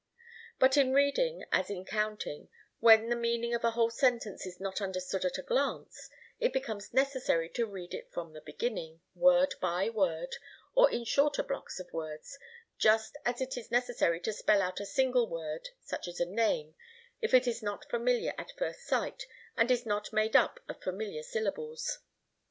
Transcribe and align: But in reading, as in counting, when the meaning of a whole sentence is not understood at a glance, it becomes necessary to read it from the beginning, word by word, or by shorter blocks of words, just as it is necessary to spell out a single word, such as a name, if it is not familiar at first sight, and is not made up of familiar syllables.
But 0.57 0.77
in 0.77 0.93
reading, 0.93 1.45
as 1.51 1.69
in 1.69 1.85
counting, 1.85 2.49
when 2.79 3.09
the 3.09 3.15
meaning 3.15 3.53
of 3.53 3.63
a 3.63 3.69
whole 3.69 3.91
sentence 3.91 4.47
is 4.47 4.59
not 4.59 4.81
understood 4.81 5.25
at 5.25 5.37
a 5.37 5.43
glance, 5.43 6.09
it 6.39 6.51
becomes 6.53 6.91
necessary 6.91 7.47
to 7.49 7.67
read 7.67 7.93
it 7.93 8.11
from 8.11 8.33
the 8.33 8.41
beginning, 8.41 9.01
word 9.13 9.53
by 9.61 9.91
word, 9.91 10.37
or 10.73 10.89
by 10.89 11.03
shorter 11.03 11.43
blocks 11.43 11.79
of 11.79 11.93
words, 11.93 12.39
just 12.79 13.15
as 13.25 13.41
it 13.41 13.57
is 13.57 13.69
necessary 13.69 14.19
to 14.21 14.33
spell 14.33 14.63
out 14.63 14.79
a 14.79 14.87
single 14.87 15.29
word, 15.29 15.69
such 15.83 16.07
as 16.07 16.19
a 16.19 16.25
name, 16.25 16.73
if 17.21 17.35
it 17.35 17.45
is 17.45 17.61
not 17.61 17.87
familiar 17.91 18.33
at 18.39 18.57
first 18.57 18.87
sight, 18.87 19.27
and 19.55 19.69
is 19.69 19.85
not 19.85 20.11
made 20.11 20.35
up 20.35 20.59
of 20.67 20.81
familiar 20.81 21.21
syllables. 21.21 21.99